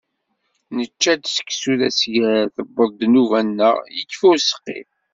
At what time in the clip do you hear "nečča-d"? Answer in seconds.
0.75-1.23